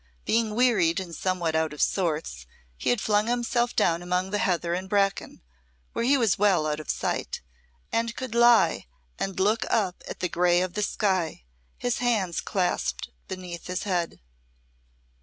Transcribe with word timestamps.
Being 0.25 0.55
wearied 0.55 0.99
and 0.99 1.13
somewhat 1.13 1.55
out 1.55 1.73
of 1.73 1.79
sorts, 1.79 2.47
he 2.75 2.89
had 2.89 2.99
flung 2.99 3.27
himself 3.27 3.75
down 3.75 4.01
among 4.01 4.31
the 4.31 4.39
heather 4.39 4.73
and 4.73 4.89
bracken, 4.89 5.43
where 5.93 6.03
he 6.03 6.17
was 6.17 6.39
well 6.39 6.65
out 6.65 6.79
of 6.79 6.89
sight, 6.89 7.41
and 7.91 8.15
could 8.15 8.33
lie 8.33 8.87
and 9.19 9.39
look 9.39 9.63
up 9.69 10.01
at 10.07 10.19
the 10.19 10.27
gray 10.27 10.61
of 10.61 10.73
the 10.73 10.81
sky, 10.81 11.43
his 11.77 11.99
hands 11.99 12.41
clasped 12.41 13.09
beneath 13.27 13.67
his 13.67 13.83
head. 13.83 14.19